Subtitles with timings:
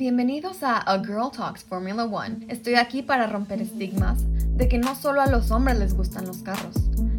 [0.00, 2.46] Bienvenidos a A Girl Talks Formula One.
[2.48, 4.24] Estoy aquí para romper estigmas
[4.56, 6.74] de que no solo a los hombres les gustan los carros,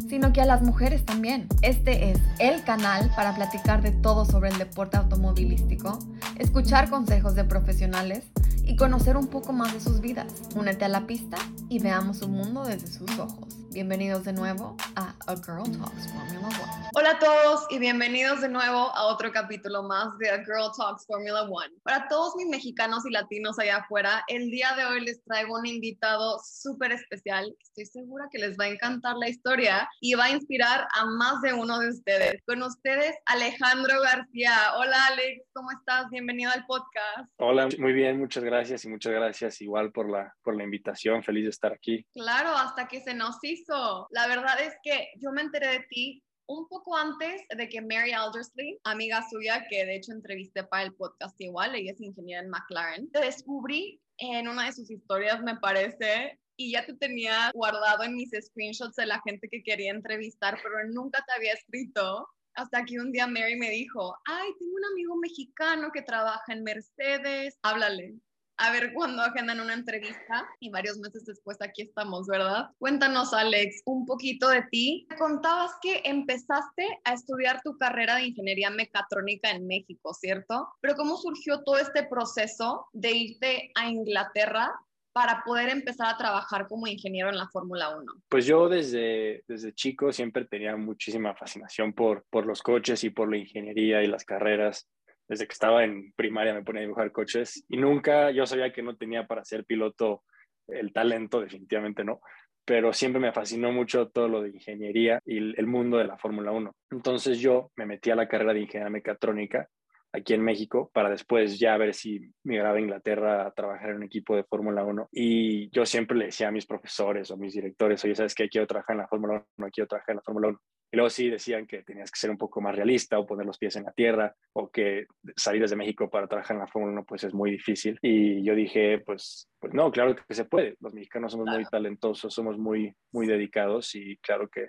[0.08, 1.46] sino que a las mujeres también.
[1.62, 5.96] Este es el canal para platicar de todo sobre el deporte automovilístico,
[6.40, 8.24] escuchar consejos de profesionales
[8.64, 10.32] y conocer un poco más de sus vidas.
[10.56, 11.36] Únete a la pista
[11.68, 13.51] y veamos un mundo desde sus ojos.
[13.72, 16.88] Bienvenidos de nuevo a A Girl Talks Formula One.
[16.94, 21.06] Hola a todos y bienvenidos de nuevo a otro capítulo más de A Girl Talks
[21.06, 21.72] Formula One.
[21.82, 25.64] Para todos mis mexicanos y latinos allá afuera, el día de hoy les traigo un
[25.64, 27.56] invitado súper especial.
[27.62, 31.40] Estoy segura que les va a encantar la historia y va a inspirar a más
[31.40, 32.42] de uno de ustedes.
[32.46, 34.54] Con ustedes, Alejandro García.
[34.76, 36.10] Hola Alex, ¿cómo estás?
[36.10, 37.32] Bienvenido al podcast.
[37.38, 41.22] Hola, muy bien, muchas gracias y muchas gracias igual por la, por la invitación.
[41.22, 42.04] Feliz de estar aquí.
[42.12, 43.61] Claro, hasta que se nos hizo
[44.10, 48.12] la verdad es que yo me enteré de ti un poco antes de que Mary
[48.12, 52.50] Aldersley, amiga suya, que de hecho entrevisté para el podcast igual, ella es ingeniera en
[52.50, 58.02] McLaren, te descubrí en una de sus historias, me parece, y ya te tenía guardado
[58.02, 62.28] en mis screenshots de la gente que quería entrevistar, pero nunca te había escrito.
[62.54, 66.62] Hasta que un día Mary me dijo, ay, tengo un amigo mexicano que trabaja en
[66.62, 68.20] Mercedes, háblale
[68.58, 72.70] a ver cuándo agendan una entrevista y varios meses después aquí estamos, ¿verdad?
[72.78, 75.06] Cuéntanos, Alex, un poquito de ti.
[75.18, 80.68] Contabas que empezaste a estudiar tu carrera de ingeniería mecatrónica en México, ¿cierto?
[80.80, 84.72] Pero ¿cómo surgió todo este proceso de irte a Inglaterra
[85.12, 88.12] para poder empezar a trabajar como ingeniero en la Fórmula 1?
[88.28, 93.30] Pues yo desde, desde chico siempre tenía muchísima fascinación por, por los coches y por
[93.30, 94.88] la ingeniería y las carreras
[95.32, 98.82] desde que estaba en primaria me ponía a dibujar coches y nunca yo sabía que
[98.82, 100.24] no tenía para ser piloto
[100.68, 102.20] el talento, definitivamente no,
[102.66, 106.52] pero siempre me fascinó mucho todo lo de ingeniería y el mundo de la Fórmula
[106.52, 106.70] 1.
[106.90, 109.70] Entonces yo me metí a la carrera de ingeniería mecatrónica
[110.12, 114.02] aquí en México para después ya ver si migraba a Inglaterra a trabajar en un
[114.02, 115.08] equipo de Fórmula 1.
[115.12, 118.50] Y yo siempre le decía a mis profesores o mis directores, oye, ¿sabes qué?
[118.50, 120.60] Quiero trabajar en la Fórmula 1, quiero trabajar en la Fórmula 1.
[120.92, 123.56] Y luego sí decían que tenías que ser un poco más realista o poner los
[123.56, 127.04] pies en la tierra o que salir desde México para trabajar en la Fórmula 1
[127.06, 127.98] pues es muy difícil.
[128.02, 130.76] Y yo dije, pues, pues no, claro que se puede.
[130.80, 134.68] Los mexicanos somos muy talentosos, somos muy, muy dedicados y claro que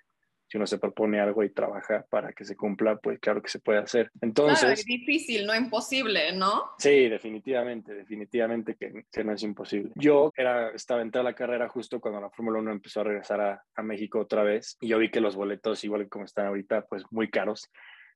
[0.54, 3.58] si uno se propone algo y trabaja para que se cumpla, pues claro que se
[3.58, 4.12] puede hacer.
[4.22, 4.60] Entonces...
[4.60, 6.74] Claro, es difícil, no imposible, ¿no?
[6.78, 9.94] Sí, definitivamente, definitivamente que, que, no es imposible.
[9.96, 13.42] Yo era, estaba entrando a la carrera justo cuando la Fórmula 1 empezó a regresar
[13.42, 16.86] a, a México otra vez y yo vi que los boletos, igual como están ahorita,
[16.88, 17.72] pues muy caros.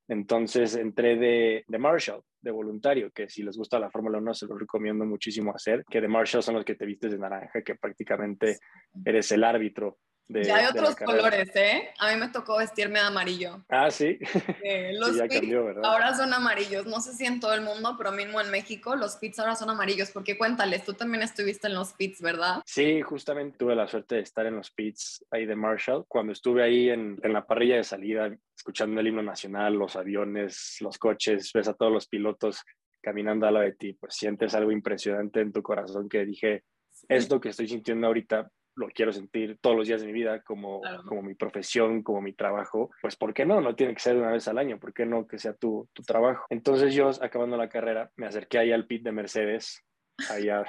[0.08, 4.46] Entonces entré de, de, Marshall, de voluntario, que si les gusta la Fórmula 1 se
[4.46, 7.74] lo recomiendo muchísimo hacer, que de Marshall son los que te vistes de naranja, que
[7.74, 8.60] prácticamente
[9.04, 9.98] eres el árbitro
[10.30, 11.90] ya hay otros colores, ¿eh?
[12.00, 13.64] A mí me tocó vestirme de amarillo.
[13.70, 14.18] Ah, sí.
[14.94, 15.86] los sí, ya cambió, ¿verdad?
[15.86, 16.86] ahora son amarillos.
[16.86, 19.70] No sé si en todo el mundo, pero mismo en México los pits ahora son
[19.70, 20.12] amarillos.
[20.12, 22.62] Porque cuéntales, tú también estuviste en los pits, ¿verdad?
[22.66, 26.06] Sí, justamente tuve la suerte de estar en los pits ahí de Marshall.
[26.08, 30.78] Cuando estuve ahí en, en la parrilla de salida, escuchando el himno nacional, los aviones,
[30.82, 32.64] los coches, ves a todos los pilotos
[33.02, 36.64] caminando a la de ti, pues sientes algo impresionante en tu corazón que dije,
[37.08, 40.82] esto que estoy sintiendo ahorita lo quiero sentir todos los días de mi vida como,
[41.06, 43.60] como mi profesión, como mi trabajo, pues ¿por qué no?
[43.60, 46.04] No tiene que ser una vez al año, ¿por qué no que sea tu, tu
[46.04, 46.46] trabajo?
[46.50, 49.84] Entonces yo, acabando la carrera, me acerqué ahí al pit de Mercedes,
[50.30, 50.64] allá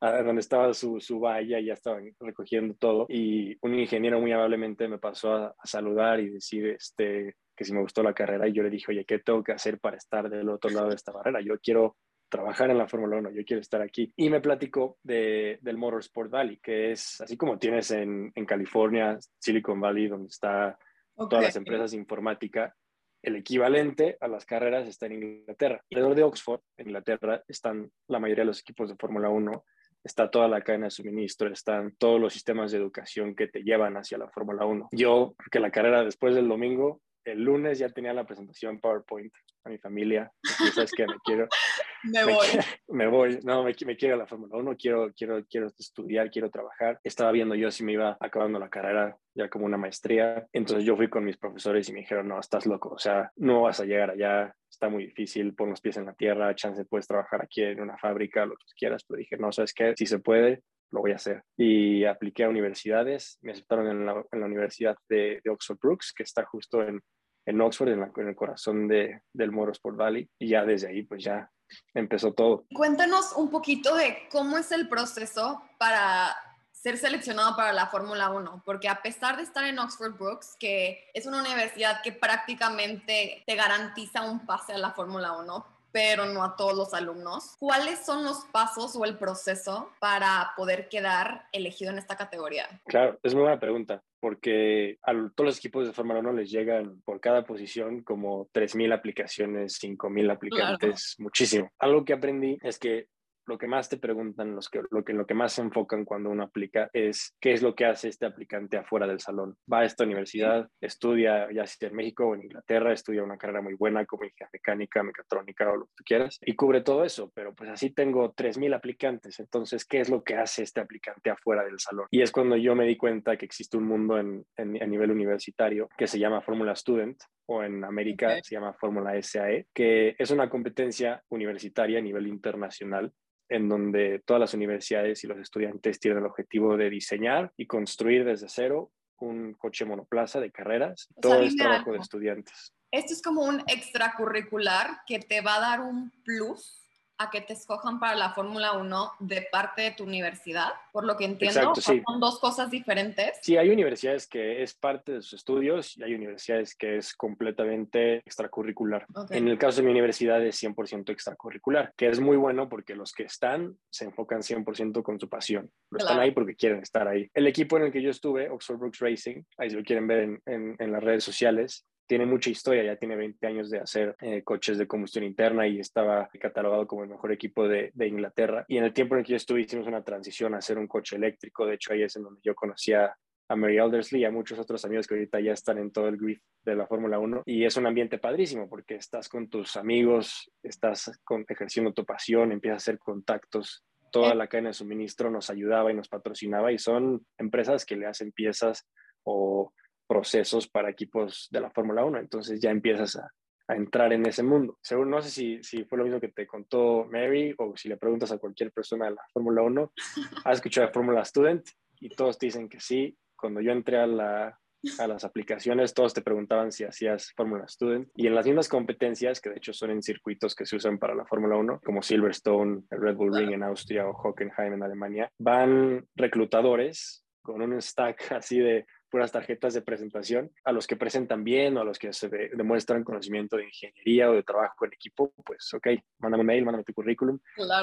[0.00, 4.88] a donde estaba su, su valla, ya estaban recogiendo todo, y un ingeniero muy amablemente
[4.88, 8.52] me pasó a, a saludar y decir, este, que si me gustó la carrera, y
[8.52, 11.12] yo le dije, oye, ¿qué tengo que hacer para estar del otro lado de esta
[11.12, 11.40] barrera?
[11.40, 11.96] Yo quiero
[12.32, 14.10] trabajar en la Fórmula 1, yo quiero estar aquí.
[14.16, 19.18] Y me platicó de, del Motorsport Valley, que es así como tienes en, en California,
[19.38, 20.78] Silicon Valley, donde está
[21.14, 22.74] todas las empresas informática,
[23.22, 25.84] el equivalente a las carreras está en Inglaterra.
[25.90, 29.64] Alrededor de Oxford, en Inglaterra, están la mayoría de los equipos de Fórmula 1,
[30.02, 33.98] está toda la cadena de suministro, están todos los sistemas de educación que te llevan
[33.98, 34.88] hacia la Fórmula 1.
[34.92, 39.32] Yo, que la carrera después del domingo, el lunes ya tenía la presentación en PowerPoint
[39.64, 40.30] a mi familia.
[40.74, 41.48] sabes que me quiero.
[42.04, 42.46] me voy.
[42.88, 43.38] Me, voy.
[43.44, 47.00] No, me, me, quiero a la Fórmula 1, quiero, quiero, quiero estudiar, quiero trabajar.
[47.04, 50.46] Estaba viendo yo si me iba acabando la carrera ya como una maestría.
[50.52, 52.90] Entonces yo fui con mis profesores y me dijeron, no, estás loco.
[52.90, 54.54] O sea, no vas a llegar allá.
[54.68, 57.98] Está muy difícil, pon los pies en la tierra, chance puedes trabajar aquí en una
[57.98, 59.04] fábrica, lo que quieras.
[59.06, 59.94] Pero dije, no, ¿sabes qué?
[59.96, 61.42] Si se puede, lo voy a hacer.
[61.56, 66.12] Y apliqué a universidades, me aceptaron en la, en la Universidad de, de, Oxford Brooks,
[66.14, 67.00] que está justo en,
[67.46, 70.28] en Oxford, en, la, en el corazón de, del Motorsport Valley.
[70.38, 71.50] Y ya desde ahí, pues ya
[71.94, 72.66] empezó todo.
[72.74, 76.36] Cuéntanos un poquito de cómo es el proceso para
[76.82, 81.08] ser seleccionado para la Fórmula 1, porque a pesar de estar en Oxford Brooks, que
[81.14, 86.42] es una universidad que prácticamente te garantiza un pase a la Fórmula 1, pero no
[86.42, 87.56] a todos los alumnos.
[87.58, 92.66] ¿Cuáles son los pasos o el proceso para poder quedar elegido en esta categoría?
[92.86, 97.02] Claro, es muy buena pregunta porque a todos los equipos de Fórmula 1 les llegan
[97.04, 101.68] por cada posición como 3.000 aplicaciones, 5.000 aplicantes, muchísimo.
[101.80, 103.08] Algo que aprendí es que
[103.52, 106.30] lo que más te preguntan, los que, lo, que, lo que más se enfocan cuando
[106.30, 109.58] uno aplica es qué es lo que hace este aplicante afuera del salón.
[109.70, 113.60] Va a esta universidad, estudia ya sea en México o en Inglaterra, estudia una carrera
[113.60, 117.30] muy buena como ingeniería mecánica, mecatrónica o lo que tú quieras y cubre todo eso,
[117.34, 121.62] pero pues así tengo 3.000 aplicantes, entonces, ¿qué es lo que hace este aplicante afuera
[121.62, 122.06] del salón?
[122.10, 125.10] Y es cuando yo me di cuenta que existe un mundo en, en, a nivel
[125.10, 130.30] universitario que se llama Fórmula Student, o en América se llama Fórmula SAE, que es
[130.30, 133.12] una competencia universitaria a nivel internacional
[133.52, 138.24] en donde todas las universidades y los estudiantes tienen el objetivo de diseñar y construir
[138.24, 141.08] desde cero un coche monoplaza de carreras.
[141.20, 142.72] Todo es trabajo de estudiantes.
[142.90, 146.81] Esto es como un extracurricular que te va a dar un plus
[147.22, 151.16] a que te escojan para la Fórmula 1 de parte de tu universidad, por lo
[151.16, 153.38] que entiendo, son dos cosas diferentes.
[153.42, 158.16] Sí, hay universidades que es parte de sus estudios y hay universidades que es completamente
[158.18, 159.06] extracurricular.
[159.30, 163.12] En el caso de mi universidad es 100% extracurricular, que es muy bueno porque los
[163.12, 165.70] que están se enfocan 100% con su pasión.
[165.90, 167.30] Lo están ahí porque quieren estar ahí.
[167.34, 170.18] El equipo en el que yo estuve, Oxford Brooks Racing, ahí si lo quieren ver
[170.20, 174.14] en, en, en las redes sociales, tiene mucha historia, ya tiene 20 años de hacer
[174.20, 178.66] eh, coches de combustión interna y estaba catalogado como el mejor equipo de, de, Inglaterra.
[178.68, 180.86] Y en el tiempo en el que yo estuve hicimos una transición a hacer un
[180.86, 183.16] coche eléctrico, de hecho ahí es en donde yo conocía
[183.48, 186.18] a Mary Aldersley y a muchos otros amigos que ahorita ya están en todo el
[186.18, 190.52] grief de la Fórmula 1 y es un ambiente padrísimo porque estás con tus amigos,
[190.62, 195.48] estás con, ejerciendo tu pasión, empiezas a hacer contactos, toda la cadena de suministro nos
[195.48, 198.86] ayudaba y nos patrocinaba y son empresas que le hacen piezas
[199.24, 199.72] o
[200.12, 202.18] procesos para equipos de la Fórmula 1.
[202.18, 203.30] Entonces ya empiezas a,
[203.68, 204.76] entrar en ese mundo.
[204.82, 207.96] Seguro, no sé si, si, fue lo mismo que te contó Mary o si le
[207.96, 209.92] preguntas a cualquier persona de la Fórmula 1,
[210.44, 211.66] ¿has escuchado de Fórmula Student?
[211.98, 213.16] Y todos te dicen que sí.
[213.34, 214.58] Cuando yo entré a, la,
[214.98, 218.10] a las aplicaciones, todos te preguntaban si hacías Fórmula Student.
[218.14, 221.14] Y en las mismas competencias, que de hecho son en circuitos que se usan para
[221.14, 225.30] la Fórmula 1, como Silverstone, el Red Bull Ring en Austria o Hockenheim en Alemania,
[225.38, 231.44] van reclutadores con un stack así de puras tarjetas de presentación, a los que presentan
[231.44, 235.34] bien o a los que se demuestran conocimiento de ingeniería o de trabajo en equipo,
[235.44, 235.88] pues ok,
[236.18, 237.38] mándame un mail, mándame tu currículum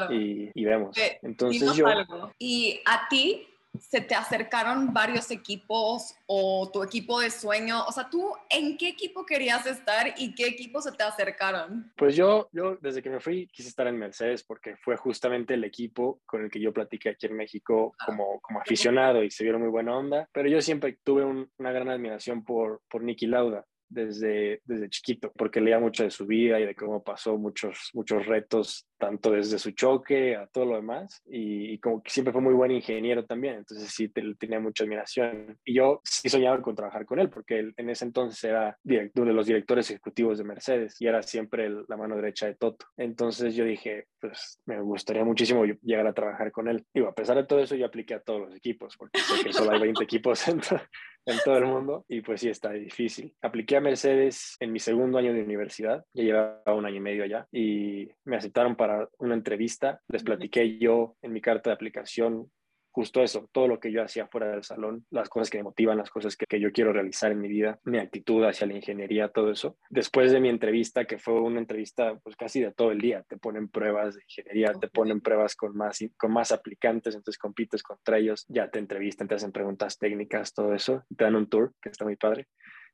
[0.09, 0.97] y, y, vemos.
[0.97, 1.85] Eh, Entonces yo...
[2.39, 3.47] Y a ti,
[3.77, 7.85] se te acercaron varios equipos o tu equipo de sueño?
[7.85, 11.91] O sea, ¿tú en qué equipo querías estar y qué equipo se te acercaron?
[11.95, 15.63] Pues yo, yo desde que me fui quise estar en Mercedes porque fue justamente el
[15.63, 19.61] equipo con el que yo platiqué aquí en México como, como aficionado y se vieron
[19.61, 24.61] muy buena onda, pero yo siempre tuve una gran admiración por, por Nicky Lauda desde,
[24.65, 28.87] desde chiquito, porque leía mucho de su vida y de cómo pasó muchos, muchos retos,
[28.99, 32.71] tanto desde su choque a todo lo demás, y, como que siempre fue muy buen
[32.71, 35.57] ingeniero también, entonces sí tenía mucha admiración.
[35.65, 39.25] Y yo sí soñaba con trabajar con él, porque él en ese entonces era director
[39.25, 42.85] de los directores ejecutivos de Mercedes y era siempre la mano derecha de Toto.
[42.97, 46.85] Entonces yo dije, pues me gustaría muchísimo llegar a trabajar con él.
[46.93, 49.53] Digo, a pesar de todo eso, yo apliqué a todos los equipos, porque sé que
[49.53, 50.61] solo hay 20 equipos en,
[51.25, 53.33] en todo el mundo y pues sí está difícil.
[53.41, 57.23] Apliqué a Mercedes en mi segundo año de universidad, ya llevaba un año y medio
[57.23, 60.01] allá y me aceptaron para una entrevista.
[60.07, 62.51] Les platiqué yo en mi carta de aplicación
[62.91, 65.97] justo eso, todo lo que yo hacía fuera del salón, las cosas que me motivan,
[65.97, 69.29] las cosas que, que, yo quiero realizar en mi vida, mi actitud hacia la ingeniería,
[69.29, 69.77] todo eso.
[69.89, 73.37] Después de mi entrevista, que fue una entrevista pues casi de todo el día, te
[73.37, 78.17] ponen pruebas de ingeniería, te ponen pruebas con más, con más aplicantes, entonces compites contra
[78.17, 81.89] ellos, ya te entrevistan, te hacen preguntas técnicas, todo eso, te dan un tour, que
[81.89, 82.47] está muy padre.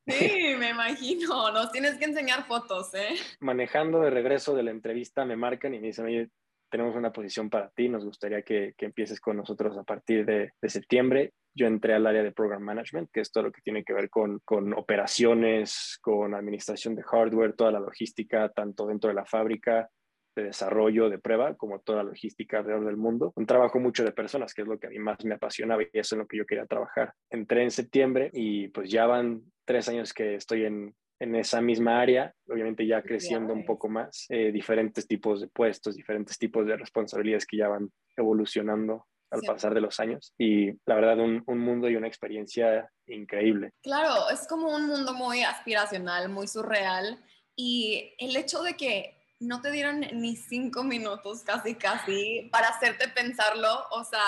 [0.07, 1.51] Sí, me imagino.
[1.51, 3.15] Nos tienes que enseñar fotos, ¿eh?
[3.39, 6.29] Manejando de regreso de la entrevista, me marcan y me dicen, oye,
[6.69, 10.51] tenemos una posición para ti, nos gustaría que, que empieces con nosotros a partir de,
[10.61, 11.33] de, septiembre.
[11.53, 14.09] Yo entré al área de Program Management, que es todo lo que tiene que ver
[14.09, 19.89] con, con operaciones, con administración de hardware, toda la logística, tanto dentro de la fábrica,
[20.35, 23.33] de desarrollo, de prueba, como toda logística alrededor del mundo.
[23.35, 25.89] Un trabajo mucho de personas, que es lo que a mí más me apasionaba y
[25.93, 27.13] eso es lo que yo quería trabajar.
[27.29, 32.01] Entré en septiembre y pues ya van tres años que estoy en, en esa misma
[32.01, 36.77] área, obviamente ya creciendo un poco más, eh, diferentes tipos de puestos, diferentes tipos de
[36.77, 41.59] responsabilidades que ya van evolucionando al pasar de los años y la verdad un, un,
[41.59, 43.71] mundo y una experiencia increíble.
[43.81, 47.19] Claro, es como un mundo muy aspiracional, muy surreal
[47.55, 53.07] y el hecho de que no te dieron ni cinco minutos casi casi para hacerte
[53.09, 54.21] pensarlo, o sea,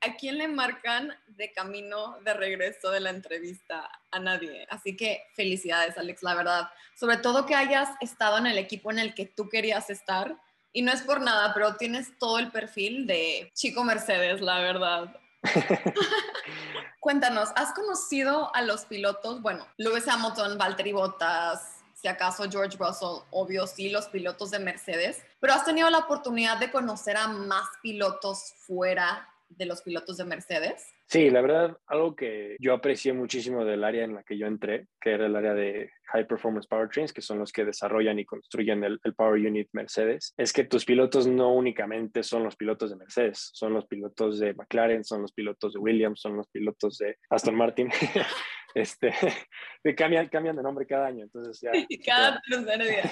[0.00, 3.90] ¿a quién le marcan de camino de regreso de la entrevista?
[4.10, 4.66] A nadie.
[4.70, 6.70] Así que felicidades, Alex, la verdad.
[6.98, 10.36] Sobre todo que hayas estado en el equipo en el que tú querías estar.
[10.72, 15.16] Y no es por nada, pero tienes todo el perfil de chico Mercedes, la verdad.
[17.00, 19.42] Cuéntanos, ¿has conocido a los pilotos?
[19.42, 25.22] Bueno, Lewis Hamilton, Valtteri Bottas, si acaso George Russell, obvio sí, los pilotos de Mercedes,
[25.38, 30.24] pero has tenido la oportunidad de conocer a más pilotos fuera de los pilotos de
[30.24, 30.86] Mercedes.
[31.06, 34.86] Sí, la verdad, algo que yo aprecié muchísimo del área en la que yo entré,
[35.00, 38.84] que era el área de High Performance Powertrains, que son los que desarrollan y construyen
[38.84, 43.50] el, Power Unit Mercedes, es que tus pilotos no únicamente son los pilotos de Mercedes,
[43.52, 47.54] son los pilotos de McLaren, son los pilotos de Williams, son los pilotos de Aston
[47.54, 47.90] Martin.
[48.74, 49.12] este,
[49.96, 51.72] cambian, cambian de nombre cada año, entonces ya.
[52.06, 52.40] cada
[52.78, 53.02] día.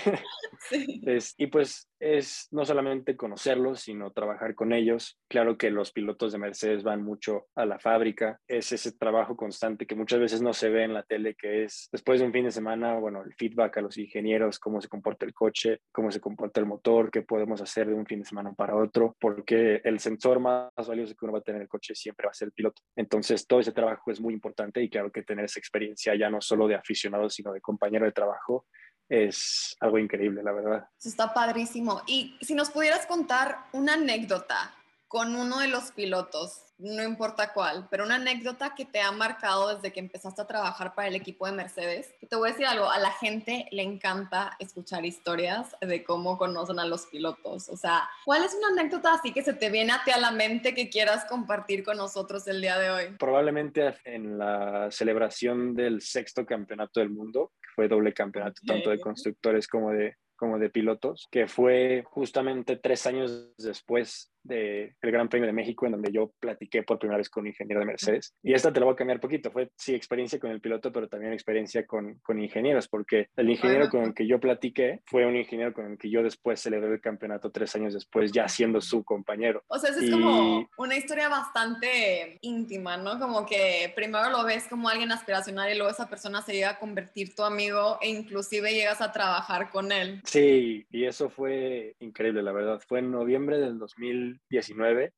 [0.68, 1.00] Sí.
[1.36, 5.18] y pues es no solamente conocerlos, sino trabajar con ellos.
[5.28, 9.86] Claro que los pilotos de Mercedes van mucho a la fábrica, es ese trabajo constante
[9.86, 12.44] que muchas veces no se ve en la tele, que es después de un fin
[12.44, 16.20] de semana, bueno, el feedback a los ingenieros, cómo se comporta el coche, cómo se
[16.20, 20.00] comporta el motor, qué podemos hacer de un fin de semana para otro, porque el
[20.00, 22.46] sensor más valioso que uno va a tener en el coche siempre va a ser
[22.46, 22.82] el piloto.
[22.96, 26.40] Entonces, todo ese trabajo es muy importante y claro que tener esa experiencia ya no
[26.40, 28.66] solo de aficionado, sino de compañero de trabajo,
[29.08, 30.88] es algo increíble, la verdad.
[31.02, 32.02] está padrísimo.
[32.06, 34.74] Y si nos pudieras contar una anécdota
[35.08, 39.74] con uno de los pilotos, no importa cuál, pero una anécdota que te ha marcado
[39.74, 42.14] desde que empezaste a trabajar para el equipo de Mercedes.
[42.28, 46.78] Te voy a decir algo, a la gente le encanta escuchar historias de cómo conocen
[46.78, 47.68] a los pilotos.
[47.68, 50.30] O sea, ¿cuál es una anécdota así que se te viene a ti a la
[50.30, 53.04] mente que quieras compartir con nosotros el día de hoy?
[53.18, 59.00] Probablemente en la celebración del sexto campeonato del mundo, que fue doble campeonato tanto de
[59.00, 65.46] constructores como de como de pilotos, que fue justamente tres años después del Gran Premio
[65.46, 68.34] de México, en donde yo platiqué por primera vez con un ingeniero de Mercedes.
[68.42, 69.50] Y esta te lo voy a cambiar poquito.
[69.50, 73.88] Fue, sí, experiencia con el piloto, pero también experiencia con, con ingenieros, porque el ingeniero
[73.88, 77.00] con el que yo platiqué fue un ingeniero con el que yo después celebré el
[77.00, 79.62] campeonato tres años después, ya siendo su compañero.
[79.68, 83.18] O sea, es como una historia bastante íntima, ¿no?
[83.18, 86.78] Como que primero lo ves como alguien aspiracional y luego esa persona se llega a
[86.78, 90.20] convertir tu amigo e inclusive llegas a trabajar con él.
[90.24, 92.80] Sí, y eso fue increíble, la verdad.
[92.86, 95.12] Fue en noviembre del 2000 19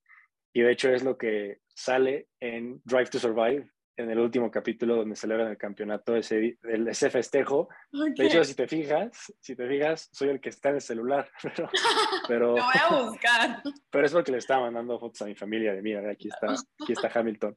[0.53, 4.97] y de hecho es lo que sale en Drive to Survive, en el último capítulo
[4.97, 7.69] donde celebran el campeonato, ese, ese festejo.
[7.93, 11.31] De hecho, si te fijas, si te fijas, soy el que está en el celular,
[12.29, 12.57] pero...
[12.57, 13.63] Lo voy a buscar.
[13.91, 16.93] Pero es porque le estaba mandando fotos a mi familia de, mira, aquí está, aquí
[16.93, 17.57] está Hamilton.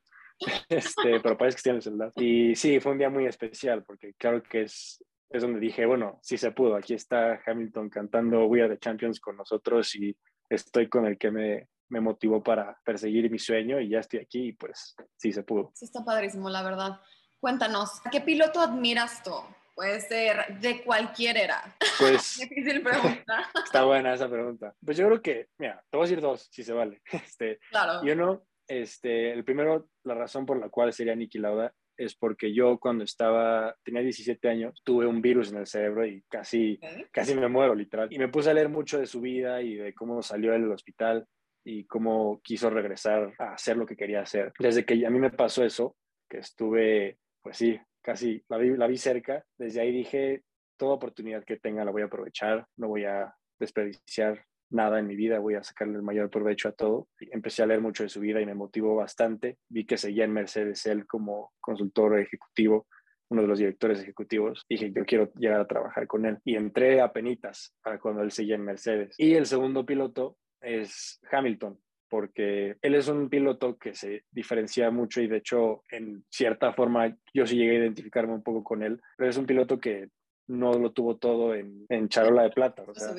[0.68, 2.12] Este, pero parece que está en el celular.
[2.16, 6.20] Y sí, fue un día muy especial porque claro que es, es donde dije, bueno,
[6.22, 10.18] sí se pudo, aquí está Hamilton cantando We Are the Champions con nosotros y
[10.56, 14.48] estoy con el que me, me motivó para perseguir mi sueño y ya estoy aquí
[14.48, 15.72] y pues sí se pudo.
[15.76, 17.00] Sí, está padrísimo, la verdad.
[17.40, 19.32] Cuéntanos, ¿a qué piloto admiras tú?
[19.76, 21.76] Puede ser de cualquier era.
[22.00, 22.38] Pues.
[22.40, 23.50] Difícil pregunta.
[23.64, 24.74] Está buena esa pregunta.
[24.84, 27.02] Pues yo creo que, mira, te voy a decir dos, si se vale.
[27.12, 28.04] Este, claro.
[28.04, 32.54] Y uno, este, el primero, la razón por la cual sería Niki Lauda es porque
[32.54, 36.80] yo cuando estaba, tenía 17 años, tuve un virus en el cerebro y casi,
[37.12, 38.08] casi me muero, literal.
[38.12, 41.28] Y me puse a leer mucho de su vida y de cómo salió del hospital
[41.64, 44.52] y cómo quiso regresar a hacer lo que quería hacer.
[44.60, 45.96] Desde que a mí me pasó eso,
[46.30, 50.44] que estuve, pues sí, casi la vi, la vi cerca, desde ahí dije,
[50.78, 55.16] toda oportunidad que tenga la voy a aprovechar, no voy a desperdiciar nada en mi
[55.16, 57.08] vida, voy a sacarle el mayor provecho a todo.
[57.20, 59.58] Empecé a leer mucho de su vida y me motivó bastante.
[59.70, 62.88] Vi que seguía en Mercedes él como consultor ejecutivo,
[63.30, 64.66] uno de los directores ejecutivos.
[64.70, 66.40] Dije, yo quiero llegar a trabajar con él.
[66.44, 69.16] Y entré a penitas cuando él seguía en Mercedes.
[69.18, 71.80] Y el segundo piloto es Hamilton
[72.14, 77.18] porque él es un piloto que se diferencia mucho y de hecho en cierta forma
[77.34, 80.10] yo sí llegué a identificarme un poco con él, pero es un piloto que
[80.48, 82.84] no lo tuvo todo en, en charola de plata.
[82.88, 83.14] O sea,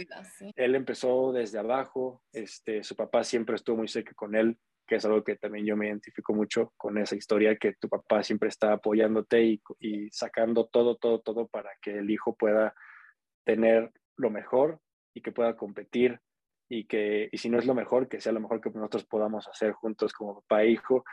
[0.57, 5.05] Él empezó desde abajo, este, su papá siempre estuvo muy cerca con él, que es
[5.05, 8.73] algo que también yo me identifico mucho con esa historia, que tu papá siempre está
[8.73, 12.75] apoyándote y, y sacando todo, todo, todo para que el hijo pueda
[13.45, 14.81] tener lo mejor
[15.15, 16.21] y que pueda competir
[16.69, 19.49] y que, y si no es lo mejor, que sea lo mejor que nosotros podamos
[19.49, 21.05] hacer juntos como papá e hijo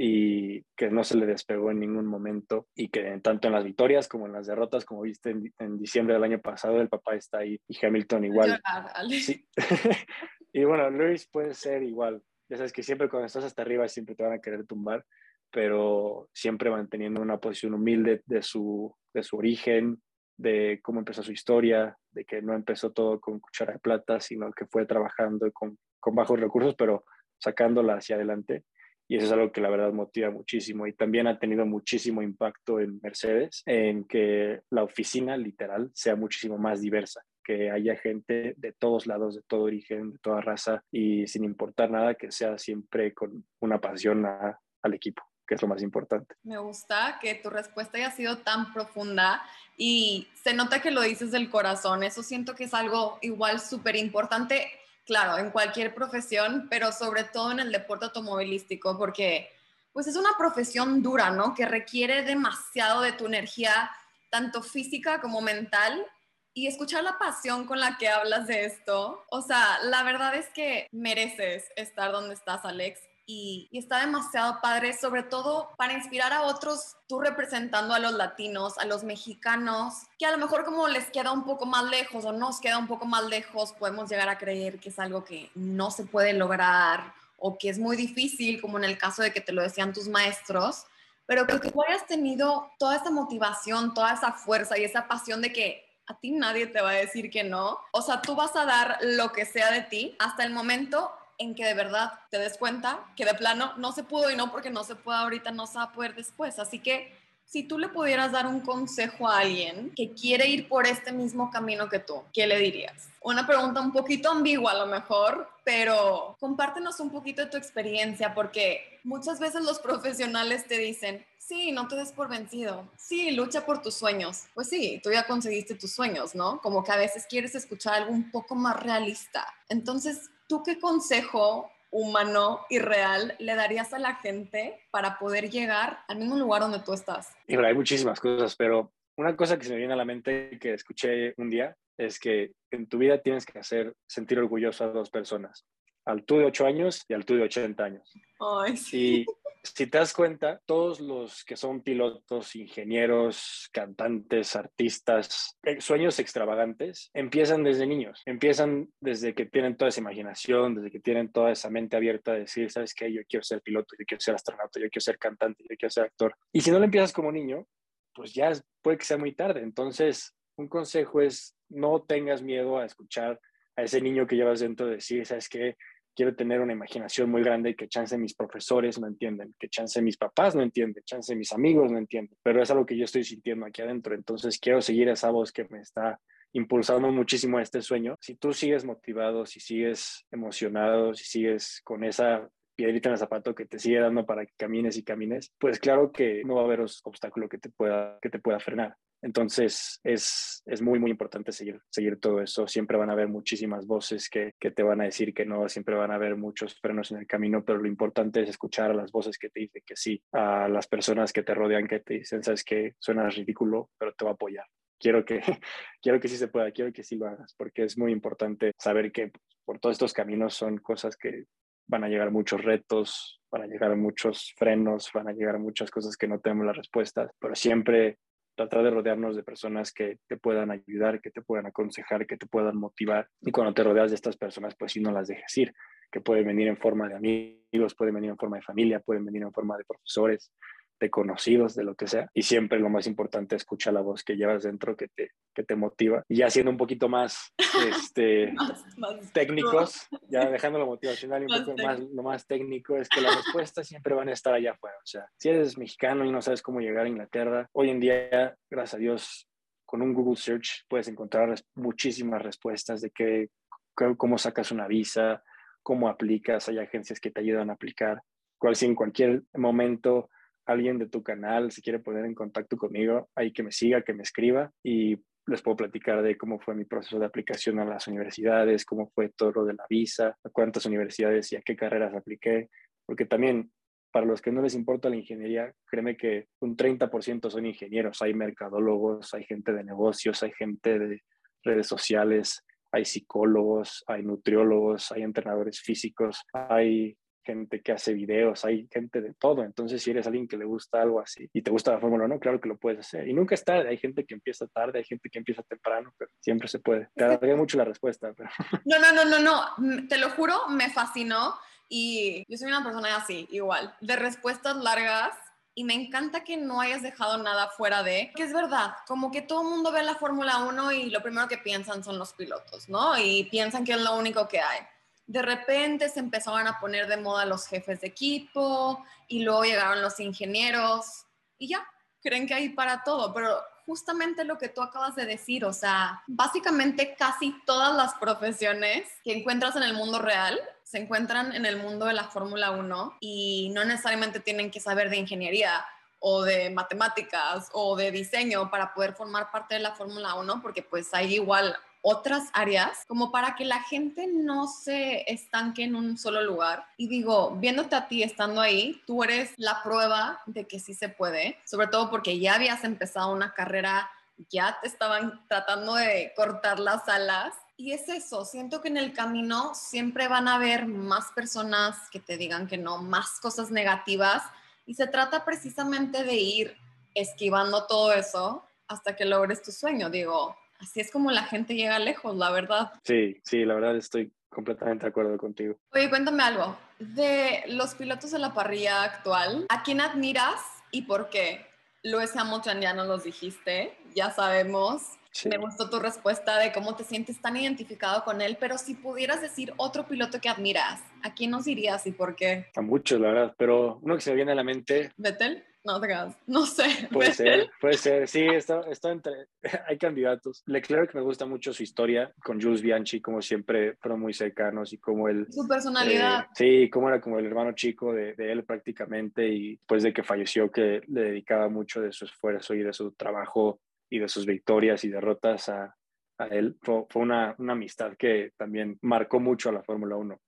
[0.00, 4.06] y que no se le despegó en ningún momento y que tanto en las victorias
[4.06, 7.60] como en las derrotas, como viste en, diciembre del año pasado, el papá está ahí
[7.66, 8.62] y Hamilton igual.
[9.10, 9.44] Sí.
[10.52, 12.22] y bueno, Luis puede ser igual.
[12.48, 15.04] Ya sabes que siempre cuando estás hasta arriba siempre te van a querer tumbar,
[15.50, 20.00] pero siempre manteniendo una posición humilde de su, de su origen,
[20.36, 24.52] de cómo empezó su historia, de que no empezó todo con cuchara de plata, sino
[24.52, 27.04] que fue trabajando con, con bajos recursos, pero
[27.40, 28.62] sacándola hacia adelante
[29.08, 32.78] y eso es algo que la verdad motiva muchísimo y también ha tenido muchísimo impacto
[32.78, 38.72] en Mercedes, en que la oficina literal sea muchísimo más diversa que haya gente de
[38.72, 43.14] todos lados, de todo origen, de toda raza y sin importar nada, que sea siempre
[43.14, 46.34] con una pasión al equipo que es lo más importante.
[46.42, 49.42] Me gusta que tu respuesta haya sido tan profunda
[49.78, 52.02] y se nota que lo dices del corazón.
[52.02, 54.70] Eso siento que es algo igual súper importante
[55.08, 59.50] claro, en cualquier profesión, pero sobre todo en el deporte automovilístico, porque
[59.90, 61.54] pues es una profesión dura, ¿no?
[61.54, 63.90] Que requiere demasiado de tu energía,
[64.30, 66.06] tanto física como mental.
[66.52, 70.48] Y escuchar la pasión con la que hablas de esto, o sea, la verdad es
[70.50, 76.42] que mereces estar donde estás, Alex y, está demasiado padre, sobre todo para inspirar a
[76.42, 81.10] otros, tú representando a los latinos, a los mexicanos, que a lo mejor como les
[81.10, 84.38] queda un poco más lejos o nos queda un poco más lejos, podemos llegar a
[84.38, 88.78] creer que es algo que no se puede lograr o que es muy difícil, como
[88.78, 90.86] en el caso de que te lo decían tus maestros,
[91.26, 95.52] pero que tú hayas tenido toda esa motivación, toda esa fuerza y esa pasión de
[95.52, 97.78] que a ti nadie te va a decir que no.
[97.92, 101.54] O sea, tú vas a dar lo que sea de ti hasta el momento en
[101.54, 104.70] que de verdad te des cuenta que de plano no se pudo y no porque
[104.70, 106.58] no se puede ahorita, no se va a poder después.
[106.58, 107.16] Así que
[107.48, 111.50] si tú le pudieras dar un consejo a alguien que quiere ir por este mismo
[111.50, 113.08] camino que tú, ¿qué le dirías?
[113.22, 118.34] Una pregunta un poquito ambigua a lo mejor, pero compártenos un poquito de tu experiencia
[118.34, 123.64] porque muchas veces los profesionales te dicen, sí, no te des por vencido, sí, lucha
[123.64, 124.44] por tus sueños.
[124.54, 126.60] Pues sí, tú ya conseguiste tus sueños, ¿no?
[126.60, 129.46] Como que a veces quieres escuchar algo un poco más realista.
[129.70, 136.00] Entonces, ¿tú qué consejo humano y real le darías a la gente para poder llegar
[136.08, 137.32] al mismo lugar donde tú estás?
[137.46, 141.34] hay muchísimas cosas, pero una cosa que se me viene a la mente que escuché
[141.38, 145.66] un día es que en tu vida tienes que hacer sentir orgulloso a dos personas,
[146.08, 148.12] al tú de 8 años y al tú de 80 años.
[148.40, 149.26] Ay, sí
[149.62, 157.10] si te das cuenta, todos los que son pilotos, ingenieros, cantantes, artistas, eh, sueños extravagantes,
[157.14, 161.70] empiezan desde niños, empiezan desde que tienen toda esa imaginación, desde que tienen toda esa
[161.70, 163.12] mente abierta de decir, ¿sabes qué?
[163.12, 166.04] Yo quiero ser piloto, yo quiero ser astronauta, yo quiero ser cantante, yo quiero ser
[166.04, 166.34] actor.
[166.52, 167.66] Y si no lo empiezas como niño,
[168.14, 169.62] pues ya puede que sea muy tarde.
[169.62, 173.40] Entonces, un consejo es no tengas miedo a escuchar
[173.76, 175.76] a ese niño que llevas dentro de decir, ¿sabes qué?
[176.18, 180.16] Quiero tener una imaginación muy grande que chance mis profesores no entienden, que chance mis
[180.16, 183.64] papás no entienden, chance mis amigos no entienden, pero es algo que yo estoy sintiendo
[183.64, 186.18] aquí adentro, entonces quiero seguir esa voz que me está
[186.54, 188.16] impulsando muchísimo a este sueño.
[188.20, 193.54] Si tú sigues motivado, si sigues emocionado, si sigues con esa piedrita en el zapato
[193.54, 196.64] que te sigue dando para que camines y camines, pues claro que no va a
[196.64, 198.96] haber obstáculo que te pueda, que te pueda frenar.
[199.20, 202.66] Entonces es, es muy, muy importante seguir, seguir todo eso.
[202.66, 205.96] Siempre van a haber muchísimas voces que, que, te van a decir que no, siempre
[205.96, 209.10] van a haber muchos frenos en el camino, pero lo importante es escuchar a las
[209.10, 212.44] voces que te dicen que sí, a las personas que te rodean que te dicen,
[212.44, 214.66] sabes que suena ridículo, pero te va a apoyar.
[215.00, 215.40] Quiero que,
[216.02, 219.10] quiero que sí se pueda, quiero que sí lo hagas, porque es muy importante saber
[219.10, 219.32] que
[219.64, 221.44] por todos estos caminos son cosas que
[221.88, 226.16] van a llegar muchos retos, van a llegar muchos frenos, van a llegar muchas cosas
[226.16, 228.18] que no tenemos las respuestas, pero siempre
[228.58, 232.46] tratar de rodearnos de personas que te puedan ayudar, que te puedan aconsejar, que te
[232.46, 233.28] puedan motivar.
[233.40, 235.74] Y cuando te rodeas de estas personas, pues sí no las dejes ir,
[236.10, 239.42] que pueden venir en forma de amigos, pueden venir en forma de familia, pueden venir
[239.42, 240.52] en forma de profesores,
[241.00, 242.30] de conocidos, de lo que sea.
[242.34, 245.76] Y siempre lo más importante, escucha la voz que llevas dentro que te, que te
[245.76, 246.22] motiva.
[246.28, 247.52] Y ya siendo un poquito más,
[247.88, 248.54] este,
[249.32, 253.36] técnicos, ya dejando lo motivacional y un poco más, lo más técnico, es que las
[253.36, 254.96] respuestas siempre van a estar allá afuera.
[254.96, 258.56] O sea, si eres mexicano y no sabes cómo llegar a Inglaterra, hoy en día,
[258.70, 259.48] gracias a Dios,
[259.88, 263.48] con un Google Search puedes encontrar muchísimas respuestas de qué,
[263.94, 265.42] cómo sacas una visa,
[265.82, 268.22] cómo aplicas, hay agencias que te ayudan a aplicar,
[268.58, 270.28] cual si en cualquier momento
[270.68, 274.12] alguien de tu canal se quiere poner en contacto conmigo, ahí que me siga, que
[274.12, 278.06] me escriba y les puedo platicar de cómo fue mi proceso de aplicación a las
[278.06, 282.14] universidades, cómo fue todo lo de la visa, a cuántas universidades y a qué carreras
[282.14, 282.68] apliqué,
[283.06, 283.70] porque también
[284.10, 288.34] para los que no les importa la ingeniería, créeme que un 30% son ingenieros, hay
[288.34, 291.22] mercadólogos, hay gente de negocios, hay gente de
[291.62, 297.16] redes sociales, hay psicólogos, hay nutriólogos, hay entrenadores físicos, hay
[297.48, 299.64] gente que hace videos, hay gente de todo.
[299.64, 302.38] Entonces, si eres alguien que le gusta algo así y te gusta la Fórmula 1,
[302.40, 303.26] claro que lo puedes hacer.
[303.26, 306.30] Y nunca es tarde, hay gente que empieza tarde, hay gente que empieza temprano, pero
[306.40, 307.08] siempre se puede.
[307.14, 308.34] Te alargué mucho la respuesta.
[308.34, 308.50] Pero...
[308.84, 311.54] No, no, no, no, no, te lo juro, me fascinó
[311.88, 315.34] y yo soy una persona así, igual, de respuestas largas.
[315.74, 319.42] Y me encanta que no hayas dejado nada fuera de, que es verdad, como que
[319.42, 322.88] todo el mundo ve la Fórmula 1 y lo primero que piensan son los pilotos,
[322.88, 323.16] ¿no?
[323.16, 324.80] Y piensan que es lo único que hay
[325.28, 330.00] de repente se empezaban a poner de moda los jefes de equipo y luego llegaron
[330.02, 331.26] los ingenieros
[331.58, 331.86] y ya,
[332.22, 336.22] creen que hay para todo, pero justamente lo que tú acabas de decir, o sea,
[336.26, 341.76] básicamente casi todas las profesiones que encuentras en el mundo real se encuentran en el
[341.76, 345.84] mundo de la Fórmula 1 y no necesariamente tienen que saber de ingeniería
[346.20, 350.82] o de matemáticas o de diseño para poder formar parte de la Fórmula 1, porque
[350.82, 356.16] pues hay igual otras áreas como para que la gente no se estanque en un
[356.16, 356.86] solo lugar.
[356.96, 361.08] Y digo, viéndote a ti estando ahí, tú eres la prueba de que sí se
[361.08, 364.10] puede, sobre todo porque ya habías empezado una carrera,
[364.50, 367.54] ya te estaban tratando de cortar las alas.
[367.76, 372.18] Y es eso, siento que en el camino siempre van a haber más personas que
[372.18, 374.42] te digan que no, más cosas negativas.
[374.86, 376.76] Y se trata precisamente de ir
[377.14, 380.10] esquivando todo eso hasta que logres tu sueño.
[380.10, 382.92] Digo, así es como la gente llega lejos, la verdad.
[383.04, 385.76] Sí, sí, la verdad estoy completamente de acuerdo contigo.
[385.92, 386.76] Oye, cuéntame algo.
[386.98, 390.60] De los pilotos de la parrilla actual, ¿a quién admiras
[390.90, 391.66] y por qué?
[392.02, 395.02] Luis Hamilton ya nos los dijiste, ya sabemos.
[395.44, 399.40] Me gustó tu respuesta de cómo te sientes tan identificado con él, pero si pudieras
[399.40, 402.66] decir otro piloto que admiras, ¿a quién nos dirías y por qué?
[402.74, 405.12] A muchos, la verdad, pero uno que se me viene a la mente.
[405.16, 405.64] ¿Vettel?
[406.46, 407.08] No sé.
[407.12, 408.28] Puede ser, puede ser.
[408.28, 409.48] Sí, está, está entre.
[409.86, 410.62] Hay candidatos.
[410.66, 414.98] Leclerc me gusta mucho su historia con Jules Bianchi, como siempre fueron muy cercanos y
[414.98, 415.46] como él.
[415.50, 416.40] Su personalidad.
[416.40, 420.12] Eh, sí, como era como el hermano chico de, de, él prácticamente y después de
[420.12, 424.28] que falleció, que le dedicaba mucho de su esfuerzo y de su trabajo y de
[424.28, 425.94] sus victorias y derrotas a,
[426.38, 426.76] a él.
[426.82, 430.38] Fue, fue una, una, amistad que también marcó mucho a la Fórmula 1.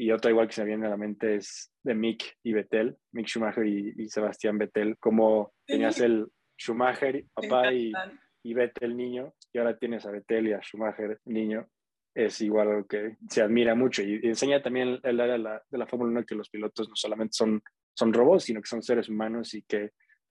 [0.00, 2.96] Y otra igual que se me viene a la mente es de Mick y Vettel,
[3.12, 6.26] Mick Schumacher y, Sebastián Vettel, como tenías el
[6.58, 7.92] Schumacher, papá y,
[8.42, 11.68] y Vettel niño, y ahora tienes a Vettel y a Schumacher niño,
[12.14, 16.12] es igual algo que se admira mucho y, enseña también el área de la, Fórmula
[16.12, 17.62] 1 que los pilotos no solamente son,
[17.94, 19.90] son robots, sino que son seres humanos y que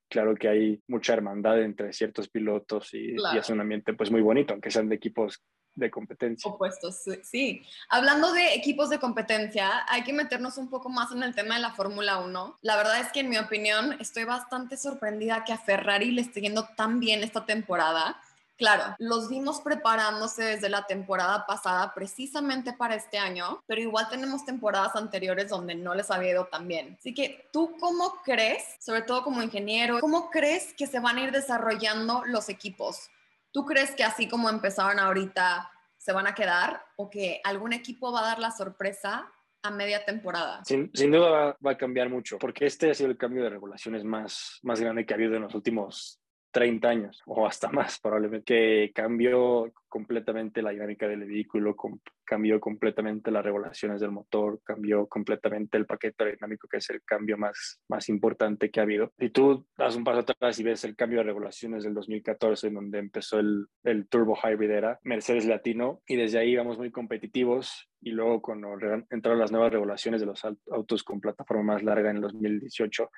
[0.09, 4.21] claro que hay mucha hermandad entre ciertos pilotos y, y, es un ambiente pues muy
[4.21, 5.43] bonito, aunque sean de equipos
[5.79, 6.51] de competencia.
[6.51, 7.63] Opuestos, sí.
[7.89, 11.61] Hablando de equipos de competencia, hay que meternos un poco más en el tema de
[11.61, 12.59] la Fórmula 1.
[12.61, 16.41] La verdad es que en mi opinión estoy bastante sorprendida que a Ferrari le esté
[16.41, 18.21] yendo tan bien esta temporada.
[18.59, 24.43] Claro, los vimos preparándose desde la temporada pasada precisamente para este año, pero igual tenemos
[24.43, 26.97] temporadas anteriores donde no les había ido tan bien.
[26.99, 31.23] Así que, ¿tú cómo crees, sobre todo como ingeniero, cómo crees que se van a
[31.23, 33.09] ir desarrollando los equipos?
[33.51, 38.11] ¿Tú crees que así como empezaron ahorita se van a quedar o que algún equipo
[38.11, 39.31] va a dar la sorpresa
[39.63, 40.63] a media temporada?
[40.65, 44.59] Sin, duda va, a cambiar mucho, porque este ha sido el cambio de regulaciones más,
[44.63, 46.18] más grande que ha habido en los últimos
[46.51, 51.75] 30 años o hasta más probablemente, que cambió completamente la dinámica del vehículo,
[52.23, 57.37] cambió completamente las regulaciones del motor, cambió completamente el paquete aerodinámico, que es el cambio
[57.37, 59.11] más, más importante que ha habido.
[59.17, 62.75] Y tú das un paso atrás y ves el cambio de regulaciones del 2014, en
[62.75, 67.89] donde empezó el, el Turbo Hybrid era Mercedes Latino, y desde ahí íbamos muy competitivos.
[68.01, 68.69] Y luego cuando
[69.09, 73.09] entraron las nuevas regulaciones de los autos con plataforma más larga en el 2018,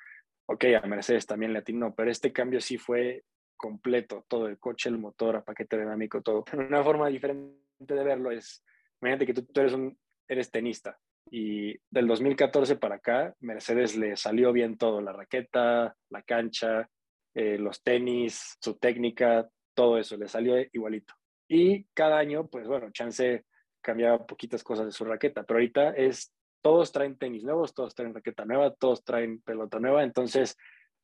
[0.46, 3.24] ok, a Mercedes también le atinó, pero este cambio sí fue
[3.56, 6.44] completo, todo el coche, el motor, el paquete dinámico, todo.
[6.52, 8.64] Una forma diferente de verlo es,
[9.00, 9.96] imagínate que tú, tú eres, un,
[10.28, 10.98] eres tenista
[11.30, 16.88] y del 2014 para acá, Mercedes le salió bien todo, la raqueta, la cancha,
[17.34, 21.14] eh, los tenis, su técnica, todo eso, le salió igualito.
[21.48, 23.44] Y cada año, pues bueno, Chance
[23.80, 28.14] cambiaba poquitas cosas de su raqueta, pero ahorita es todos traen tenis nuevos, todos traen
[28.14, 30.56] raqueta nueva, todos traen pelota nueva, entonces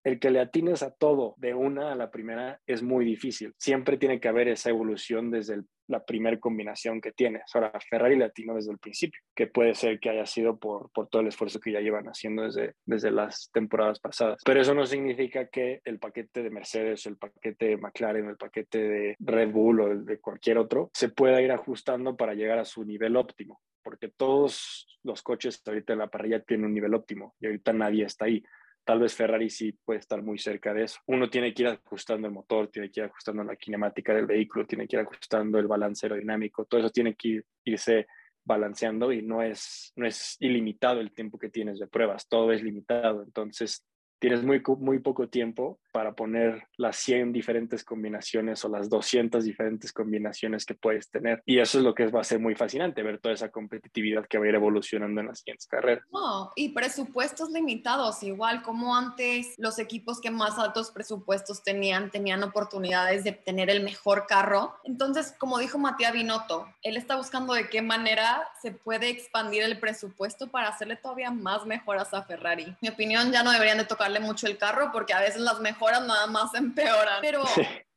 [0.05, 3.53] el que le atines a todo de una a la primera es muy difícil.
[3.59, 7.43] Siempre tiene que haber esa evolución desde la primera combinación que tienes.
[7.55, 11.09] Ahora, Ferrari le atinó desde el principio, que puede ser que haya sido por, por
[11.09, 14.41] todo el esfuerzo que ya llevan haciendo desde, desde las temporadas pasadas.
[14.45, 18.79] Pero eso no significa que el paquete de Mercedes, el paquete de McLaren, el paquete
[18.79, 22.85] de Red Bull o de cualquier otro se pueda ir ajustando para llegar a su
[22.85, 27.47] nivel óptimo porque todos los coches ahorita en la parrilla tienen un nivel óptimo y
[27.47, 28.45] ahorita nadie está ahí.
[28.85, 31.01] Tal vez Ferrari sí puede estar muy cerca de eso.
[31.07, 34.67] Uno tiene que ir ajustando el motor, tiene que ir ajustando la kinemática del vehículo,
[34.67, 38.07] tiene que ir ajustando el balance aerodinámico, todo eso tiene que irse
[38.45, 42.63] balanceando y no es, no es ilimitado el tiempo que tienes de pruebas, todo es
[42.63, 43.23] limitado.
[43.23, 43.87] Entonces,
[44.19, 49.93] tienes muy, muy poco tiempo para poner las 100 diferentes combinaciones o las 200 diferentes
[49.93, 51.43] combinaciones que puedes tener.
[51.47, 54.39] Y eso es lo que va a ser muy fascinante, ver toda esa competitividad que
[54.39, 56.05] va a ir evolucionando en las siguientes carreras.
[56.13, 62.43] No, y presupuestos limitados, igual como antes los equipos que más altos presupuestos tenían, tenían
[62.43, 64.75] oportunidades de tener el mejor carro.
[64.85, 69.79] Entonces, como dijo Matías Binotto, él está buscando de qué manera se puede expandir el
[69.79, 72.77] presupuesto para hacerle todavía más mejoras a Ferrari.
[72.81, 76.07] Mi opinión, ya no deberían de tocarle mucho el carro porque a veces las mejoras
[76.07, 77.19] nada más empeoran.
[77.21, 77.45] Pero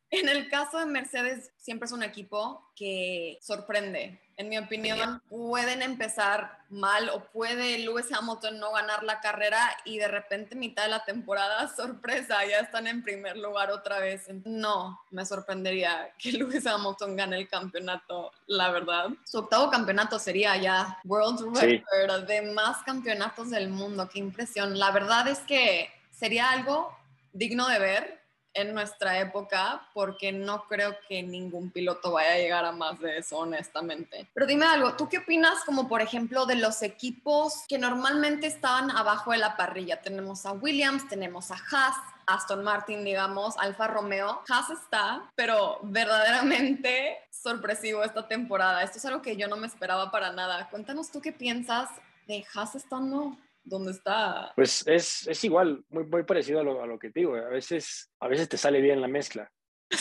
[0.10, 4.20] en el caso de Mercedes, siempre es un equipo que sorprende.
[4.38, 10.00] En mi opinión, pueden empezar mal o puede Lewis Hamilton no ganar la carrera y
[10.00, 14.26] de repente mitad de la temporada, sorpresa, ya están en primer lugar otra vez.
[14.46, 19.10] No, me sorprendería que Lewis Hamilton gane el campeonato, la verdad.
[19.26, 24.10] Su octavo campeonato sería ya World Record de más campeonatos del mundo.
[24.12, 24.80] Qué impresión.
[24.80, 26.98] La verdad es que sería algo
[27.34, 28.22] digno de ver
[28.54, 33.18] en nuestra época porque no creo que ningún piloto vaya a llegar a más de
[33.18, 34.28] eso, honestamente.
[34.34, 38.92] Pero dime algo, ¿tú qué opinas como por ejemplo de los equipos que normalmente estaban
[38.92, 40.02] abajo de la parrilla?
[40.02, 41.96] Tenemos a Williams, tenemos a Haas,
[42.28, 44.42] Aston Martin, digamos, Alfa Romeo.
[44.48, 48.84] Haas está, pero verdaderamente sorpresivo esta temporada.
[48.84, 50.70] Esto es algo que yo no me esperaba para nada.
[50.70, 51.90] Cuéntanos tú qué piensas
[52.28, 54.52] de Haas estando ¿Dónde está?
[54.56, 57.36] Pues es, es igual, muy, muy parecido a lo, a lo, que te digo.
[57.36, 59.52] A veces, a veces te sale bien la mezcla.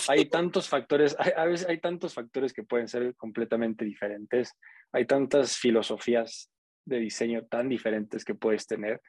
[0.08, 4.52] Hay tantos factores, hay, a veces hay tantos factores que pueden ser completamente diferentes.
[4.92, 6.50] Hay tantas filosofías
[6.84, 9.00] de diseño tan diferentes que puedes tener.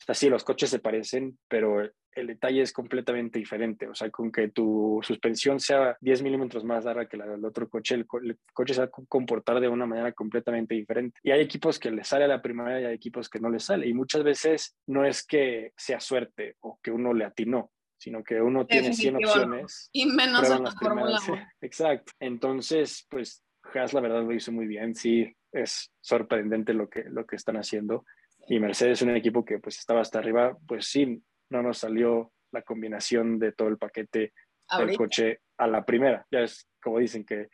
[0.00, 1.82] O sea, sí, los coches se parecen, pero
[2.12, 3.86] el detalle es completamente diferente.
[3.86, 7.68] O sea, con que tu suspensión sea 10 milímetros más larga que la del otro
[7.68, 8.06] coche, el,
[8.52, 11.20] coche se va a comportar de una manera completamente diferente.
[11.22, 13.60] Y hay equipos que le sale a la primera y hay equipos que no le
[13.60, 13.86] sale.
[13.86, 18.40] Y muchas veces no es que sea suerte o que uno le atinó, sino que
[18.40, 19.90] uno tiene 100 opciones.
[19.92, 21.46] Y menos en la Fórmula 1.
[21.60, 22.12] exacto.
[22.18, 24.94] Entonces, pues Haas la verdad lo hizo muy bien.
[24.94, 28.04] Sí, es sorprendente lo que, lo que están haciendo.
[28.50, 32.32] Y Mercedes es un equipo que pues estaba hasta arriba, pues sí, no nos salió
[32.50, 34.32] la combinación de todo el paquete
[34.76, 36.26] del coche a la primera.
[36.32, 37.46] Ya es como dicen que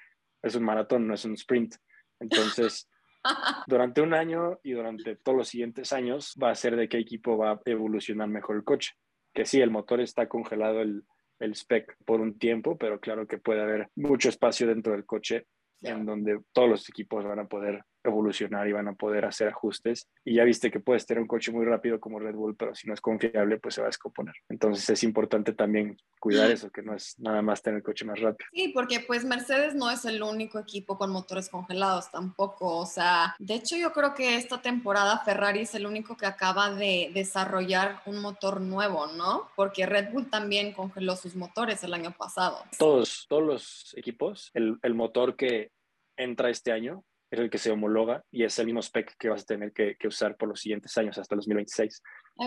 [0.43, 1.75] es un maratón, no es un sprint.
[2.19, 2.89] Entonces,
[3.67, 7.37] durante un año y durante todos los siguientes años va a ser de qué equipo
[7.37, 8.93] va a evolucionar mejor el coche.
[9.35, 11.05] Que sí, el motor está congelado el,
[11.41, 15.47] el spec por un tiempo, pero claro que puede haber mucho espacio dentro del coche
[15.83, 20.09] en donde todos los equipos van a poder evolucionar y van a poder hacer ajustes.
[20.25, 22.87] Y ya viste que puedes tener un coche muy rápido como Red Bull, pero si
[22.87, 24.35] no es confiable, pues se va a descomponer.
[24.49, 28.21] Entonces es importante también cuidar eso, que no es nada más tener el coche más
[28.21, 28.49] rápido.
[28.53, 32.79] Sí, porque pues Mercedes no es el único equipo con motores congelados tampoco.
[32.79, 36.71] O sea, de hecho yo creo que esta temporada Ferrari es el único que acaba
[36.75, 39.49] de desarrollar un motor nuevo, ¿no?
[39.57, 42.63] Porque Red Bull también congeló sus motores el año pasado.
[42.79, 45.71] Todos, todos los equipos, el, el motor que
[46.17, 49.43] entra este año es el que se homologa y es el mismo spec que vas
[49.43, 52.03] a tener que, usar por los siguientes años hasta 2026.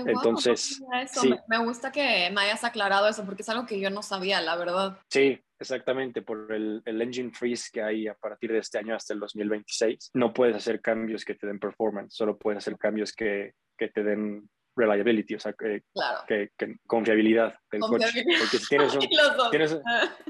[0.05, 0.81] Entonces,
[1.47, 4.55] me, gusta que me hayas aclarado eso porque es algo que yo no sabía, la
[4.55, 4.97] verdad.
[5.09, 9.13] Sí, exactamente, por el, el, engine freeze que hay a partir de este año hasta
[9.13, 10.11] el 2026.
[10.13, 14.03] No puedes hacer cambios que te den performance, solo puedes hacer cambios que, que te
[14.03, 15.83] den reliability, o sea, que,
[16.27, 18.23] que, confiabilidad del coche.
[18.39, 18.99] Porque si tienes un,
[19.51, 19.79] tienes,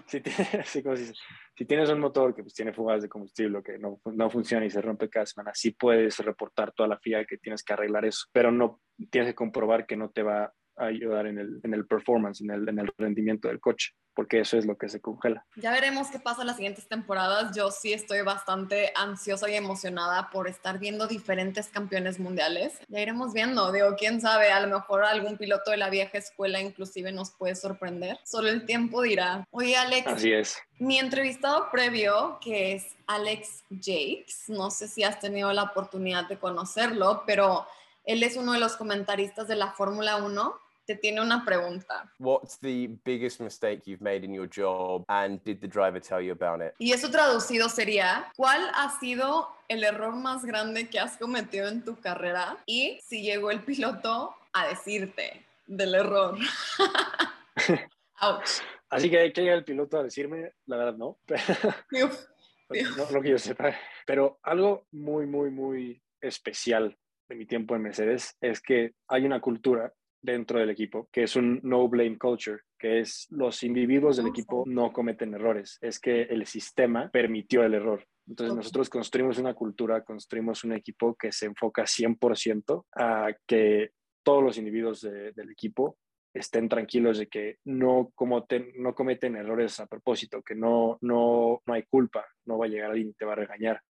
[0.07, 0.67] si, tienes,
[1.55, 4.69] si, tienes un motor que pues, tiene fugas de combustible que no, no funciona y
[4.69, 8.25] se rompe cada semana, sí puedes reportar toda la FIA que tienes que arreglar eso,
[8.31, 12.41] pero no tienes que comprobar que no te va ayudar en el, en el performance,
[12.41, 15.45] en el, en el rendimiento del coche, porque eso es lo que se congela.
[15.55, 17.55] Ya veremos qué pasa en las siguientes temporadas.
[17.55, 22.79] Yo sí estoy bastante ansiosa y emocionada por estar viendo diferentes campeones mundiales.
[22.87, 26.59] Ya iremos viendo, digo, quién sabe, a lo mejor algún piloto de la vieja escuela
[26.59, 28.17] inclusive nos puede sorprender.
[28.23, 29.45] Solo el tiempo dirá.
[29.51, 30.07] Oye, Alex.
[30.07, 30.57] Así es.
[30.79, 36.37] Mi entrevistado previo, que es Alex Jakes, no sé si has tenido la oportunidad de
[36.37, 37.65] conocerlo, pero
[38.05, 42.11] él es uno de los comentaristas de la Fórmula 1 te tiene una pregunta.
[42.17, 46.31] What's the biggest mistake you've made in your job and did the driver tell you
[46.31, 46.73] about it?
[46.79, 51.85] Y eso traducido sería, ¿cuál ha sido el error más grande que has cometido en
[51.85, 52.57] tu carrera?
[52.65, 56.39] Y si llegó el piloto a decirte del error.
[58.21, 58.49] Ouch.
[58.89, 61.19] Así que que llega el piloto a decirme, la verdad no.
[61.91, 63.75] no, no que yo sepa.
[64.07, 66.97] Pero algo muy, muy, muy especial
[67.27, 71.35] de mi tiempo en Mercedes es que hay una cultura dentro del equipo, que es
[71.35, 76.23] un no blame culture, que es los individuos del equipo no cometen errores, es que
[76.23, 78.05] el sistema permitió el error.
[78.27, 83.91] Entonces nosotros construimos una cultura, construimos un equipo que se enfoca 100% a que
[84.23, 85.97] todos los individuos del equipo
[86.33, 88.13] estén tranquilos de que no,
[88.75, 92.91] no cometen errores a propósito, que no, no, no hay culpa, no va a llegar
[92.91, 93.81] alguien y te va a regañar,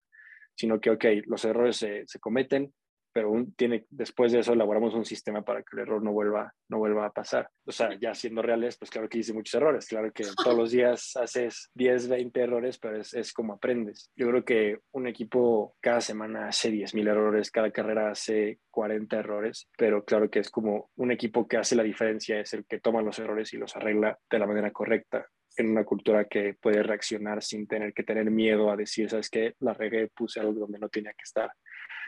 [0.56, 2.72] sino que, ok, los errores se, se cometen,
[3.12, 6.78] pero tiene, después de eso elaboramos un sistema para que el error no vuelva, no
[6.78, 7.48] vuelva a pasar.
[7.66, 10.70] O sea, ya siendo reales, pues claro que hice muchos errores, claro que todos los
[10.70, 14.10] días haces 10, 20 errores, pero es, es como aprendes.
[14.16, 19.16] Yo creo que un equipo cada semana hace 10 mil errores, cada carrera hace 40
[19.16, 22.80] errores, pero claro que es como un equipo que hace la diferencia, es el que
[22.80, 26.82] toma los errores y los arregla de la manera correcta en una cultura que puede
[26.82, 29.54] reaccionar sin tener que tener miedo a decir, ¿sabes qué?
[29.60, 31.50] La regué, puse algo donde no tenía que estar.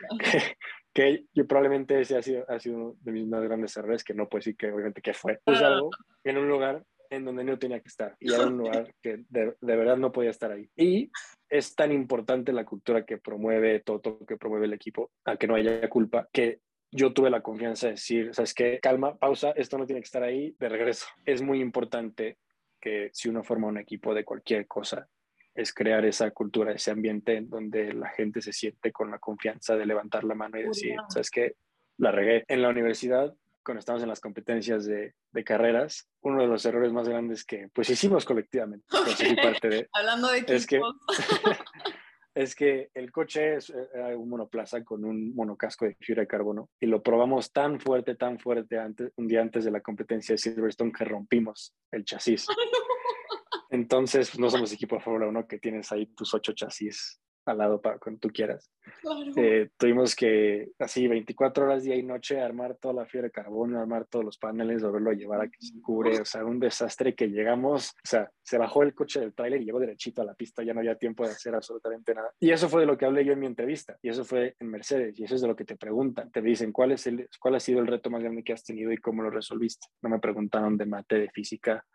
[0.93, 4.13] que yo probablemente ese ha sido, ha sido uno de mis más grandes errores, que
[4.13, 5.39] no puedo decir que obviamente que fue.
[5.43, 5.89] Puse algo
[6.23, 9.53] en un lugar en donde no tenía que estar y era un lugar que de,
[9.61, 10.69] de, verdad no podía estar ahí.
[10.75, 11.11] Y
[11.47, 15.47] es tan importante la cultura que promueve todo, todo que promueve el equipo, a que
[15.47, 16.59] no haya culpa, que
[16.91, 18.79] yo tuve la confianza de decir, ¿sabes qué?
[18.81, 21.07] Calma, pausa, esto no tiene que estar ahí, de regreso.
[21.25, 22.37] Es muy importante
[22.83, 25.07] que si uno forma un equipo de cualquier cosa,
[25.55, 29.77] es crear esa cultura, ese ambiente en donde la gente se siente con la confianza
[29.77, 31.55] de levantar la mano y decir, ¿sabes qué?
[31.97, 32.43] La regué.
[32.49, 36.91] En la universidad, cuando estamos en las competencias de, de carreras, uno de los errores
[36.91, 38.85] más grandes que pues hicimos colectivamente,
[39.41, 40.81] parte de, Hablando de es que,
[42.35, 43.57] es que el coche
[43.93, 48.15] era un monoplaza con un monocasco de fibra de carbono y lo probamos tan fuerte,
[48.15, 52.47] tan fuerte antes, un día antes de la competencia de Silverstone que rompimos el chasis.
[53.69, 57.57] Entonces, pues, no somos equipo de Fórmula 1 que tienes ahí tus ocho chasis al
[57.57, 58.71] lado para cuando tú quieras.
[59.35, 63.79] Eh, tuvimos que, así, 24 horas día y noche, armar toda la fibra de carbono,
[63.79, 67.15] armar todos los paneles, volverlo a llevar a que se cubre, o sea, un desastre
[67.15, 70.33] que llegamos, o sea, se bajó el coche del tráiler y llegó derechito a la
[70.33, 72.31] pista, ya no había tiempo de hacer absolutamente nada.
[72.39, 74.69] Y eso fue de lo que hablé yo en mi entrevista, y eso fue en
[74.69, 77.55] Mercedes, y eso es de lo que te preguntan, te dicen, ¿cuál, es el, cuál
[77.55, 79.87] ha sido el reto más grande que has tenido y cómo lo resolviste?
[80.01, 81.85] No me preguntaron de mate, de física,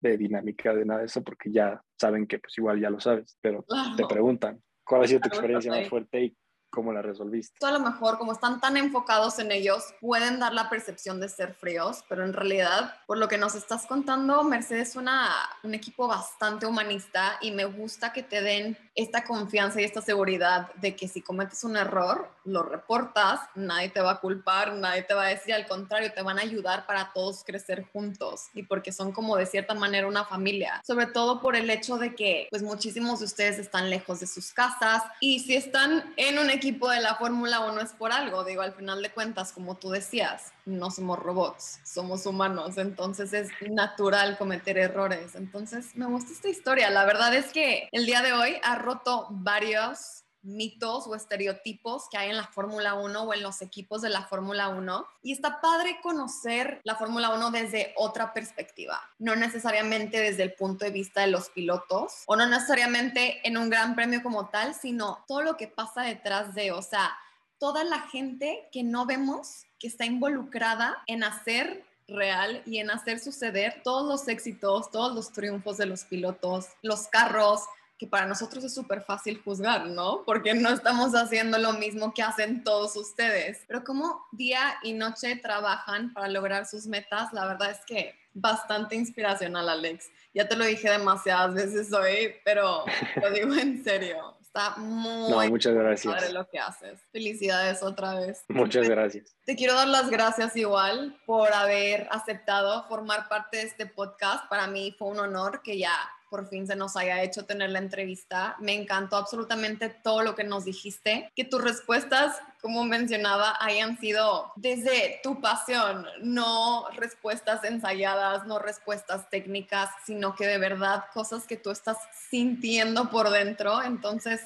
[0.00, 3.36] de dinámica, de nada de eso, porque ya saben que pues igual ya lo sabes,
[3.40, 3.64] pero
[3.96, 6.36] te preguntan, ¿cuál ha sido tu experiencia más fuerte y
[6.70, 7.64] cómo la resolviste.
[7.64, 11.54] A lo mejor, como están tan enfocados en ellos, pueden dar la percepción de ser
[11.54, 15.30] fríos, pero en realidad, por lo que nos estás contando, Mercedes es una,
[15.64, 20.72] un equipo bastante humanista y me gusta que te den esta confianza y esta seguridad
[20.74, 25.14] de que si cometes un error, lo reportas, nadie te va a culpar, nadie te
[25.14, 28.90] va a decir, al contrario, te van a ayudar para todos crecer juntos y porque
[28.90, 32.62] son como de cierta manera una familia, sobre todo por el hecho de que pues
[32.62, 37.00] muchísimos de ustedes están lejos de sus casas y si están en un equipo de
[37.00, 40.90] la Fórmula 1 es por algo, digo, al final de cuentas, como tú decías, no
[40.90, 45.34] somos robots, somos humanos, entonces es natural cometer errores.
[45.34, 46.90] Entonces, me gusta esta historia.
[46.90, 52.16] La verdad es que el día de hoy ha roto varios mitos o estereotipos que
[52.16, 55.06] hay en la Fórmula 1 o en los equipos de la Fórmula 1.
[55.22, 60.84] Y está padre conocer la Fórmula 1 desde otra perspectiva, no necesariamente desde el punto
[60.84, 65.24] de vista de los pilotos o no necesariamente en un gran premio como tal, sino
[65.26, 67.16] todo lo que pasa detrás de, o sea,
[67.58, 73.20] toda la gente que no vemos, que está involucrada en hacer real y en hacer
[73.20, 77.64] suceder todos los éxitos, todos los triunfos de los pilotos, los carros,
[77.98, 80.22] que para nosotros es súper fácil juzgar, ¿no?
[80.24, 83.64] Porque no estamos haciendo lo mismo que hacen todos ustedes.
[83.66, 88.94] Pero como día y noche trabajan para lograr sus metas, la verdad es que bastante
[88.94, 90.10] inspiracional, Alex.
[90.32, 92.84] Ya te lo dije demasiadas veces hoy, pero
[93.20, 94.36] lo digo en serio.
[94.40, 96.14] Está muy no, muchas gracias.
[96.14, 97.00] padre lo que haces.
[97.12, 98.44] Felicidades otra vez.
[98.48, 99.36] Muchas gracias.
[99.44, 104.48] Te quiero dar las gracias igual por haber aceptado formar parte de este podcast.
[104.48, 105.92] Para mí fue un honor que ya
[106.28, 108.56] por fin se nos haya hecho tener la entrevista.
[108.60, 114.52] Me encantó absolutamente todo lo que nos dijiste, que tus respuestas, como mencionaba, hayan sido
[114.56, 121.56] desde tu pasión, no respuestas ensayadas, no respuestas técnicas, sino que de verdad cosas que
[121.56, 121.98] tú estás
[122.30, 123.82] sintiendo por dentro.
[123.82, 124.40] Entonces,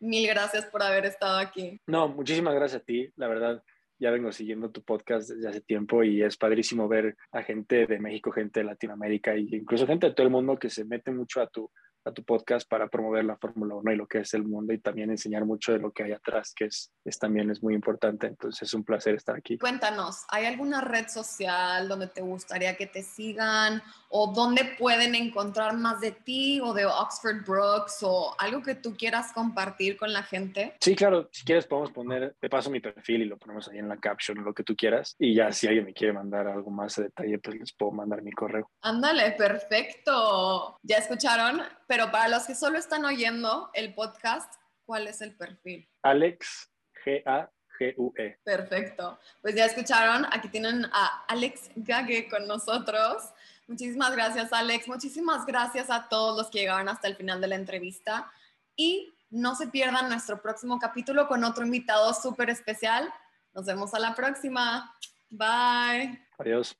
[0.00, 1.80] mil gracias por haber estado aquí.
[1.86, 3.62] No, muchísimas gracias a ti, la verdad
[3.98, 7.98] ya vengo siguiendo tu podcast desde hace tiempo y es padrísimo ver a gente de
[7.98, 11.40] México, gente de Latinoamérica e incluso gente de todo el mundo que se mete mucho
[11.40, 11.70] a tu,
[12.06, 14.78] a tu podcast para promover la Fórmula 1 y lo que es el mundo y
[14.78, 18.28] también enseñar mucho de lo que hay atrás, que es, es también es muy importante.
[18.28, 19.58] Entonces es un placer estar aquí.
[19.58, 25.76] Cuéntanos, ¿hay alguna red social donde te gustaría que te sigan o donde pueden encontrar
[25.76, 30.22] más de ti o de Oxford Brooks o algo que tú quieras compartir con la
[30.22, 30.76] gente?
[30.80, 33.88] Sí, claro, si quieres podemos poner, te paso mi perfil y lo ponemos ahí en
[33.88, 35.16] la caption, lo que tú quieras.
[35.18, 38.22] Y ya si alguien me quiere mandar algo más de detalle, pues les puedo mandar
[38.22, 38.70] mi correo.
[38.82, 40.78] Ándale, perfecto.
[40.82, 41.62] ¿Ya escucharon?
[41.86, 44.52] Pero para los que solo están oyendo el podcast,
[44.84, 45.88] ¿cuál es el perfil?
[46.02, 46.70] Alex
[47.04, 47.50] G.A.
[47.78, 48.38] G-U-E.
[48.42, 49.18] Perfecto.
[49.42, 53.32] Pues ya escucharon, aquí tienen a Alex Gage con nosotros.
[53.66, 54.88] Muchísimas gracias, Alex.
[54.88, 58.30] Muchísimas gracias a todos los que llegaron hasta el final de la entrevista.
[58.76, 63.12] Y no se pierdan nuestro próximo capítulo con otro invitado súper especial.
[63.54, 64.94] Nos vemos a la próxima.
[65.30, 66.26] Bye.
[66.38, 66.76] Adiós.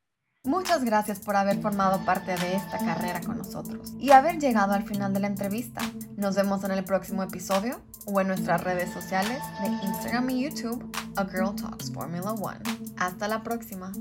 [0.47, 4.85] Muchas gracias por haber formado parte de esta carrera con nosotros y haber llegado al
[4.85, 5.81] final de la entrevista.
[6.17, 10.89] Nos vemos en el próximo episodio o en nuestras redes sociales de Instagram y YouTube,
[11.17, 12.61] A Girl Talks Formula One.
[12.97, 13.93] Hasta la próxima.